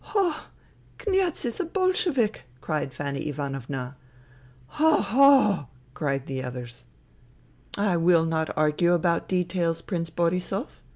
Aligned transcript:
"Ho! 0.15 0.47
Kniaz 0.97 1.45
is 1.45 1.59
a 1.59 1.63
Bolshevik!" 1.63 2.45
cried 2.59 2.91
Fanny 2.91 3.29
Ivanovna." 3.29 3.97
Ho! 4.79 4.93
ho!" 4.97 5.67
cried 5.93 6.25
the 6.25 6.41
others." 6.43 6.85
I 7.91 7.97
will 7.97 8.25
not 8.25 8.49
argue 8.57 8.93
about 8.93 9.29
details, 9.29 9.83
Prince 9.83 10.09
Borisov. 10.09 10.81